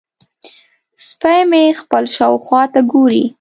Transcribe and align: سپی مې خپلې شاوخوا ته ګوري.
سپی 1.07 1.39
مې 1.49 1.63
خپلې 1.81 2.09
شاوخوا 2.15 2.61
ته 2.73 2.79
ګوري. 2.91 3.25